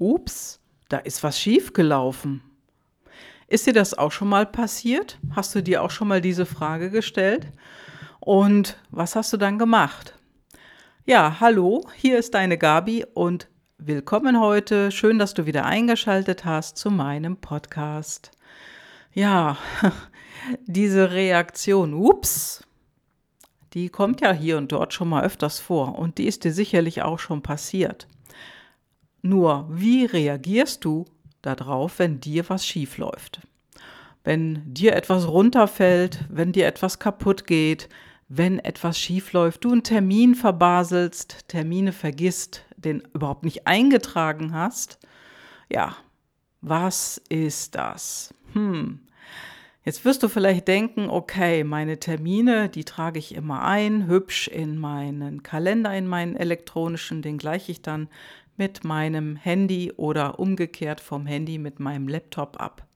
[0.00, 2.40] Ups, da ist was schiefgelaufen.
[3.48, 5.18] Ist dir das auch schon mal passiert?
[5.34, 7.48] Hast du dir auch schon mal diese Frage gestellt?
[8.20, 10.14] Und was hast du dann gemacht?
[11.04, 13.48] Ja, hallo, hier ist deine Gabi und
[13.78, 14.92] willkommen heute.
[14.92, 18.30] Schön, dass du wieder eingeschaltet hast zu meinem Podcast.
[19.14, 19.56] Ja,
[20.66, 22.62] diese Reaktion, ups,
[23.72, 27.02] die kommt ja hier und dort schon mal öfters vor und die ist dir sicherlich
[27.02, 28.06] auch schon passiert.
[29.22, 31.04] Nur, wie reagierst du
[31.42, 33.40] darauf, wenn dir was schief läuft?
[34.24, 37.88] Wenn dir etwas runterfällt, wenn dir etwas kaputt geht,
[38.28, 44.98] wenn etwas schief läuft, du einen Termin verbaselst, Termine vergisst, den überhaupt nicht eingetragen hast.
[45.70, 45.96] Ja,
[46.60, 48.34] was ist das?
[48.52, 49.00] Hm,
[49.88, 54.76] Jetzt wirst du vielleicht denken, okay, meine Termine, die trage ich immer ein, hübsch in
[54.76, 58.08] meinen Kalender, in meinen elektronischen, den gleiche ich dann
[58.58, 62.86] mit meinem Handy oder umgekehrt vom Handy mit meinem Laptop ab.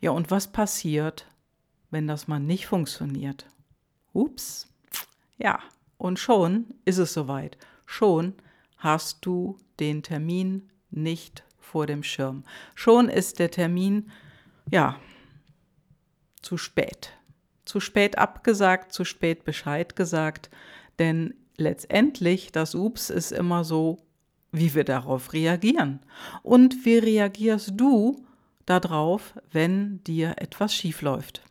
[0.00, 1.26] Ja, und was passiert,
[1.90, 3.46] wenn das mal nicht funktioniert?
[4.12, 4.68] Ups.
[5.38, 5.60] Ja,
[5.98, 7.58] und schon ist es soweit.
[7.86, 8.34] Schon
[8.76, 12.44] hast du den Termin nicht vor dem Schirm.
[12.74, 14.10] Schon ist der Termin,
[14.70, 14.98] ja,
[16.42, 17.12] zu spät.
[17.64, 20.50] Zu spät abgesagt, zu spät Bescheid gesagt,
[20.98, 23.98] denn letztendlich, das Ups ist immer so,
[24.52, 26.00] wie wir darauf reagieren.
[26.42, 28.24] Und wie reagierst du
[28.66, 31.42] darauf, wenn dir etwas schiefläuft?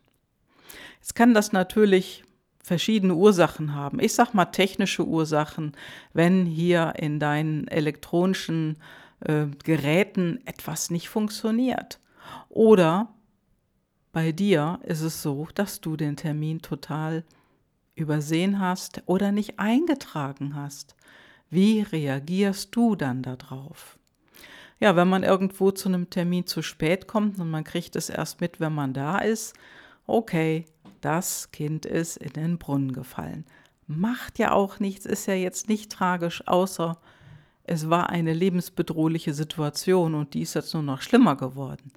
[1.00, 2.24] Jetzt kann das natürlich
[2.62, 4.00] verschiedene Ursachen haben.
[4.00, 5.72] Ich sag mal technische Ursachen,
[6.12, 8.76] wenn hier in deinen elektronischen
[9.20, 12.00] äh, Geräten etwas nicht funktioniert.
[12.48, 13.12] Oder
[14.12, 17.24] bei dir ist es so, dass du den Termin total
[17.94, 20.94] übersehen hast oder nicht eingetragen hast.
[21.50, 23.98] Wie reagierst du dann darauf?
[24.78, 28.40] Ja, wenn man irgendwo zu einem Termin zu spät kommt und man kriegt es erst
[28.40, 29.54] mit, wenn man da ist,
[30.06, 30.64] okay,
[31.00, 33.44] das Kind ist in den Brunnen gefallen.
[33.86, 36.98] Macht ja auch nichts, ist ja jetzt nicht tragisch, außer
[37.64, 41.92] es war eine lebensbedrohliche Situation und die ist jetzt nur noch schlimmer geworden.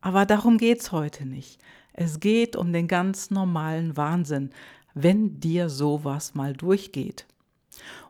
[0.00, 1.60] Aber darum geht es heute nicht.
[1.92, 4.50] Es geht um den ganz normalen Wahnsinn,
[4.94, 7.26] wenn dir sowas mal durchgeht.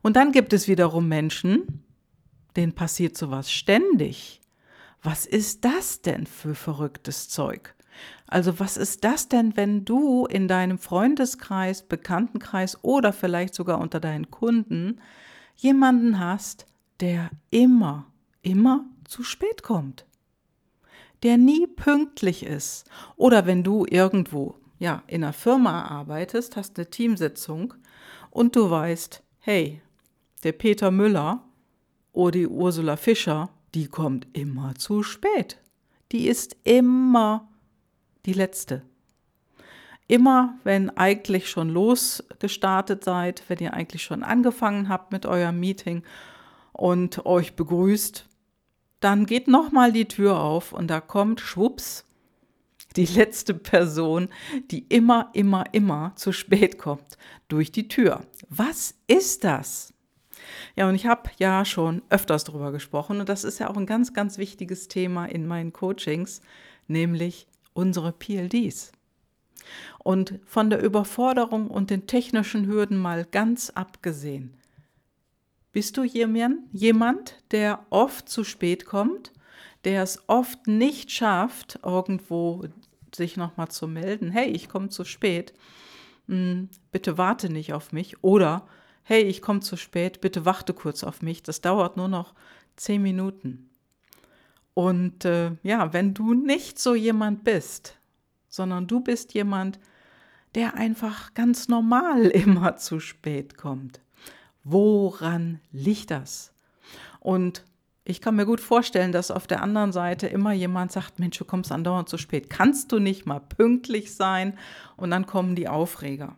[0.03, 1.84] Und dann gibt es wiederum Menschen,
[2.56, 4.41] denen passiert sowas ständig.
[5.03, 7.75] Was ist das denn für verrücktes Zeug?
[8.26, 14.00] Also was ist das denn, wenn du in deinem Freundeskreis, Bekanntenkreis oder vielleicht sogar unter
[14.00, 15.00] deinen Kunden
[15.54, 16.66] jemanden hast,
[17.00, 18.06] der immer,
[18.43, 20.06] immer zu spät kommt?
[21.22, 22.88] der nie pünktlich ist.
[23.16, 27.75] Oder wenn du irgendwo ja, in einer Firma arbeitest, hast eine Teamsitzung
[28.31, 29.81] und du weißt, hey,
[30.43, 31.41] der Peter Müller
[32.12, 35.59] oder die Ursula Fischer, die kommt immer zu spät.
[36.11, 37.49] Die ist immer
[38.25, 38.83] die letzte.
[40.09, 46.03] Immer, wenn eigentlich schon losgestartet seid, wenn ihr eigentlich schon angefangen habt mit eurem Meeting
[46.73, 48.27] und euch begrüßt,
[48.99, 52.05] dann geht nochmal die Tür auf und da kommt schwupps
[52.97, 54.29] die letzte Person,
[54.71, 57.19] die immer, immer, immer zu spät kommt,
[57.49, 58.23] durch die Tür.
[58.49, 59.93] Was ist das?
[60.75, 63.87] Ja, und ich habe ja schon öfters darüber gesprochen und das ist ja auch ein
[63.87, 66.41] ganz, ganz wichtiges Thema in meinen Coachings,
[66.87, 68.93] nämlich unsere PLDs.
[69.99, 74.55] Und von der Überforderung und den technischen Hürden mal ganz abgesehen,
[75.73, 79.33] bist du jemand, der oft zu spät kommt,
[79.85, 82.65] der es oft nicht schafft, irgendwo
[83.16, 85.53] sich nochmal zu melden, hey, ich komme zu spät,
[86.28, 88.66] hm, bitte warte nicht auf mich oder
[89.03, 92.34] hey, ich komme zu spät, bitte warte kurz auf mich, das dauert nur noch
[92.76, 93.71] zehn Minuten.
[94.75, 97.97] Und äh, ja, wenn du nicht so jemand bist,
[98.49, 99.78] sondern du bist jemand,
[100.55, 104.00] der einfach ganz normal immer zu spät kommt,
[104.69, 106.53] Woran liegt das?
[107.21, 107.65] Und
[108.08, 111.44] ich kann mir gut vorstellen, dass auf der anderen Seite immer jemand sagt, Mensch, du
[111.44, 112.49] kommst andauernd zu spät.
[112.49, 114.56] Kannst du nicht mal pünktlich sein?
[114.97, 116.37] Und dann kommen die Aufreger.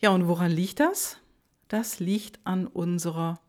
[0.00, 1.18] Ja, und woran liegt das?
[1.66, 3.40] Das liegt an unserer,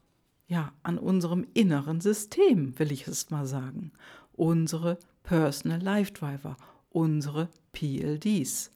[0.47, 3.91] ja, an unserem inneren System, will ich es mal sagen.
[4.33, 6.57] Unsere Personal Life Driver,
[6.89, 8.71] unsere PLDs.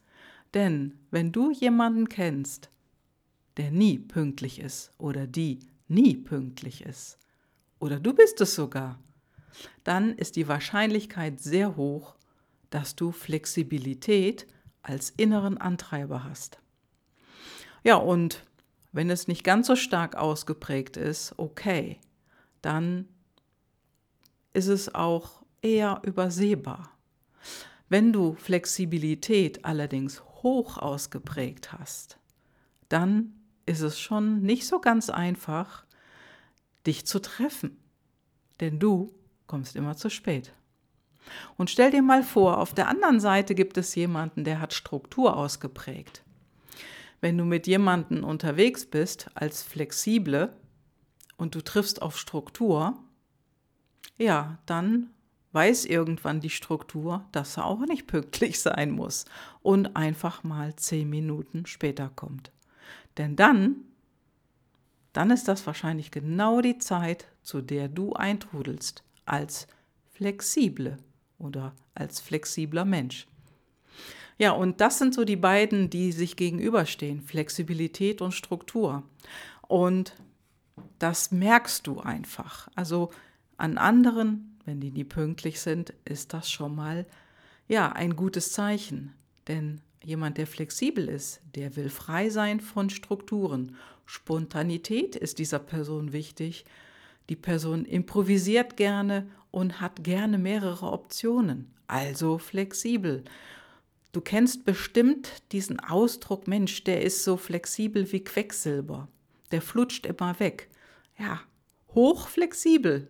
[0.54, 2.70] Denn wenn du jemanden kennst,
[3.58, 7.18] der nie pünktlich ist oder die nie pünktlich ist,
[7.80, 9.00] oder du bist es sogar,
[9.84, 12.16] dann ist die Wahrscheinlichkeit sehr hoch,
[12.70, 14.48] dass du Flexibilität
[14.82, 16.60] als inneren Antreiber hast.
[17.84, 18.44] Ja, und
[18.92, 22.00] wenn es nicht ganz so stark ausgeprägt ist, okay,
[22.62, 23.08] dann
[24.54, 26.92] ist es auch eher übersehbar.
[27.90, 32.18] Wenn du Flexibilität allerdings hoch ausgeprägt hast,
[32.90, 33.34] dann
[33.66, 35.85] ist es schon nicht so ganz einfach,
[36.86, 37.78] dich zu treffen.
[38.60, 39.14] Denn du
[39.48, 40.54] kommst immer zu spät.
[41.58, 45.36] Und stell dir mal vor, auf der anderen Seite gibt es jemanden, der hat Struktur
[45.36, 46.24] ausgeprägt.
[47.22, 50.56] Wenn du mit jemandem unterwegs bist als flexible
[51.38, 52.98] und du triffst auf Struktur,
[54.18, 55.10] ja, dann
[55.54, 59.26] weiß irgendwann die Struktur, dass er auch nicht pünktlich sein muss
[59.62, 62.52] und einfach mal zehn Minuten später kommt.
[63.18, 63.78] Denn dann,
[65.16, 69.68] dann ist das wahrscheinlich genau die Zeit, zu der du eintrudelst, als
[70.12, 70.98] flexible
[71.38, 73.28] oder als flexibler Mensch.
[74.38, 79.04] Ja, und das sind so die beiden, die sich gegenüberstehen, Flexibilität und Struktur.
[79.68, 80.14] Und
[81.00, 82.68] das merkst du einfach.
[82.76, 83.12] Also
[83.58, 87.06] an anderen, wenn die nie pünktlich sind, ist das schon mal
[87.68, 89.14] ja ein gutes Zeichen.
[89.48, 93.76] Denn jemand, der flexibel ist, der will frei sein von Strukturen.
[94.06, 96.66] Spontanität ist dieser Person wichtig.
[97.30, 103.24] Die Person improvisiert gerne und hat gerne mehrere Optionen, also flexibel.
[104.12, 109.10] Du kennst bestimmt diesen Ausdruck, Mensch, der ist so flexibel wie Quecksilber.
[109.52, 110.70] Der flutscht immer weg.
[111.18, 111.42] Ja,
[111.94, 113.10] hochflexibel.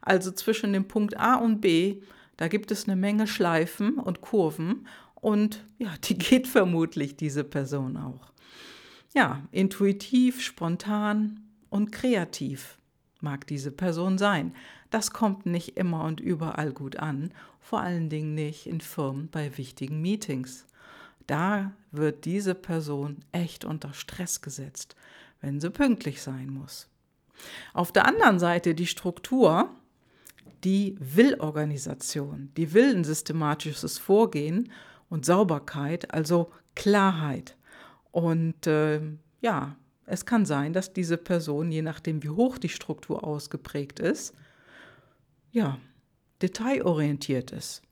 [0.00, 2.02] Also zwischen dem Punkt A und B,
[2.36, 7.96] da gibt es eine Menge Schleifen und Kurven und ja, die geht vermutlich diese Person
[7.96, 8.31] auch.
[9.14, 12.78] Ja, intuitiv, spontan und kreativ
[13.20, 14.54] mag diese Person sein.
[14.90, 19.56] Das kommt nicht immer und überall gut an, vor allen Dingen nicht in Firmen bei
[19.58, 20.66] wichtigen Meetings.
[21.26, 24.96] Da wird diese Person echt unter Stress gesetzt,
[25.40, 26.88] wenn sie pünktlich sein muss.
[27.74, 29.70] Auf der anderen Seite die Struktur,
[30.64, 34.70] die Will-Organisation, die will ein systematisches Vorgehen
[35.08, 37.56] und Sauberkeit, also Klarheit.
[38.12, 39.00] Und äh,
[39.40, 39.76] ja,
[40.06, 44.34] es kann sein, dass diese Person, je nachdem wie hoch die Struktur ausgeprägt ist,
[45.50, 45.78] ja,
[46.40, 47.82] detailorientiert ist.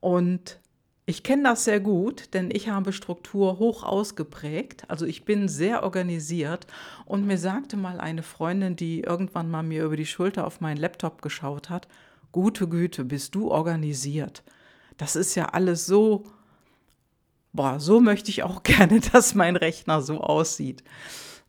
[0.00, 0.60] Und
[1.06, 4.84] ich kenne das sehr gut, denn ich habe Struktur hoch ausgeprägt.
[4.88, 6.66] Also ich bin sehr organisiert.
[7.04, 10.78] Und mir sagte mal eine Freundin, die irgendwann mal mir über die Schulter auf meinen
[10.78, 11.86] Laptop geschaut hat,
[12.32, 14.42] gute Güte, bist du organisiert.
[14.96, 16.24] Das ist ja alles so,
[17.56, 20.84] boah, so möchte ich auch gerne, dass mein Rechner so aussieht.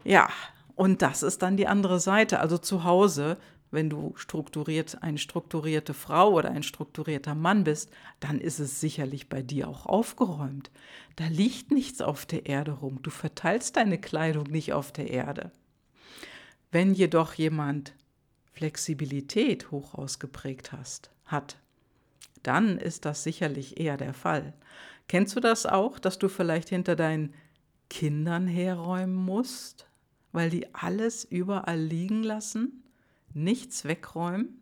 [0.03, 0.29] Ja,
[0.75, 2.39] und das ist dann die andere Seite.
[2.39, 3.37] Also zu Hause
[3.69, 9.27] wenn du strukturiert, eine strukturierte Frau oder ein strukturierter Mann bist, dann ist es sicherlich
[9.27, 10.71] bei dir auch aufgeräumt.
[11.17, 13.01] Da liegt nichts auf der Erde rum.
[13.01, 15.51] Du verteilst deine Kleidung nicht auf der Erde.
[16.71, 17.93] Wenn jedoch jemand
[18.53, 21.57] Flexibilität hoch ausgeprägt hast, hat,
[22.43, 24.53] dann ist das sicherlich eher der Fall.
[25.07, 27.33] Kennst du das auch, dass du vielleicht hinter deinen
[27.89, 29.87] Kindern herräumen musst,
[30.31, 32.83] weil die alles überall liegen lassen?
[33.37, 34.59] nichts wegräumen.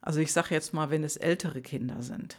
[0.00, 2.38] Also ich sage jetzt mal, wenn es ältere Kinder sind.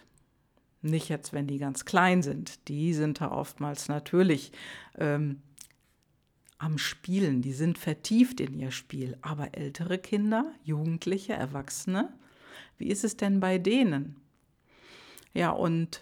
[0.82, 2.68] Nicht jetzt, wenn die ganz klein sind.
[2.68, 4.52] Die sind da oftmals natürlich
[4.98, 5.42] ähm,
[6.60, 9.18] am Spielen, die sind vertieft in ihr Spiel.
[9.22, 12.14] Aber ältere Kinder, Jugendliche, Erwachsene,
[12.78, 14.16] wie ist es denn bei denen?
[15.35, 16.01] Ja, und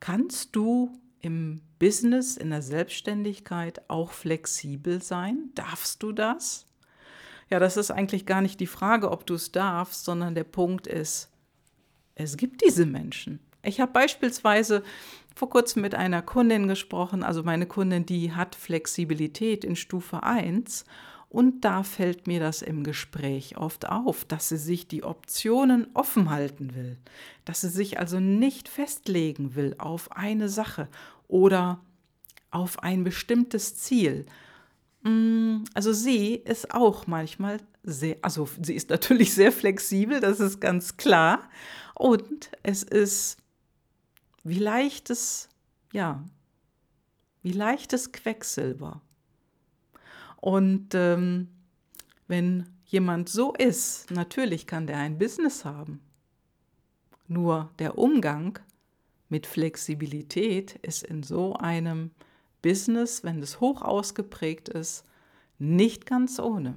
[0.00, 5.50] kannst du im Business, in der Selbstständigkeit auch flexibel sein?
[5.54, 6.66] Darfst du das?
[7.50, 10.86] Ja, das ist eigentlich gar nicht die Frage, ob du es darfst, sondern der Punkt
[10.86, 11.30] ist,
[12.14, 13.38] es gibt diese Menschen.
[13.62, 14.82] Ich habe beispielsweise
[15.36, 20.86] vor kurzem mit einer Kundin gesprochen, also meine Kundin, die hat Flexibilität in Stufe 1
[21.32, 26.30] und da fällt mir das im Gespräch oft auf, dass sie sich die Optionen offen
[26.30, 26.98] halten will,
[27.44, 30.88] dass sie sich also nicht festlegen will auf eine Sache
[31.28, 31.80] oder
[32.50, 34.26] auf ein bestimmtes Ziel,
[35.02, 40.60] Mm, also sie ist auch manchmal sehr, also sie ist natürlich sehr flexibel, das ist
[40.60, 41.48] ganz klar.
[41.94, 43.36] Und es ist
[44.44, 45.48] wie leichtes,
[45.92, 46.24] ja,
[47.42, 49.02] wie leichtes Quecksilber.
[50.42, 51.46] Und ähm,
[52.26, 56.00] wenn jemand so ist, natürlich kann der ein Business haben.
[57.28, 58.58] Nur der Umgang
[59.28, 62.10] mit Flexibilität ist in so einem
[62.60, 65.04] Business, wenn es hoch ausgeprägt ist,
[65.60, 66.74] nicht ganz ohne.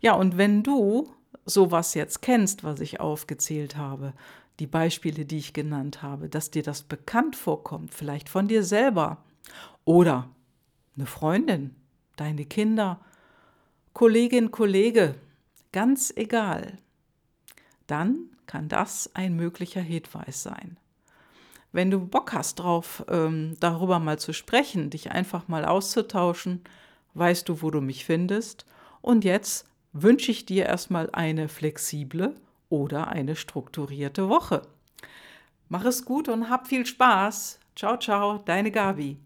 [0.00, 4.14] Ja, und wenn du sowas jetzt kennst, was ich aufgezählt habe,
[4.58, 9.22] die Beispiele, die ich genannt habe, dass dir das bekannt vorkommt, vielleicht von dir selber
[9.84, 10.28] oder
[10.96, 11.76] eine Freundin,
[12.20, 13.00] deine Kinder,
[13.94, 15.14] Kollegin, Kollege,
[15.72, 16.78] ganz egal,
[17.86, 20.76] dann kann das ein möglicher Hinweis sein.
[21.72, 26.62] Wenn du Bock hast drauf, ähm, darüber mal zu sprechen, dich einfach mal auszutauschen,
[27.14, 28.64] weißt du, wo du mich findest.
[29.02, 32.34] Und jetzt wünsche ich dir erstmal eine flexible
[32.70, 34.62] oder eine strukturierte Woche.
[35.68, 37.60] Mach es gut und hab viel Spaß.
[37.76, 39.18] Ciao, ciao, deine Gabi.